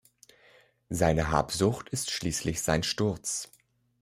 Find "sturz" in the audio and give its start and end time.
2.81-3.51